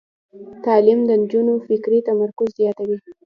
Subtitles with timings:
[0.65, 2.97] تعلیم د نجونو فکري تمرکز زیاتوي.